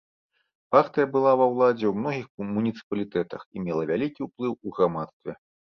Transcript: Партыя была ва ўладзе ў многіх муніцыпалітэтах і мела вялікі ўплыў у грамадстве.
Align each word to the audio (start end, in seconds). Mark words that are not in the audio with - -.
Партыя 0.75 1.07
была 1.15 1.33
ва 1.41 1.45
ўладзе 1.51 1.85
ў 1.89 1.93
многіх 1.99 2.27
муніцыпалітэтах 2.57 3.41
і 3.55 3.67
мела 3.69 3.83
вялікі 3.93 4.19
ўплыў 4.31 4.53
у 4.57 4.79
грамадстве. 4.81 5.41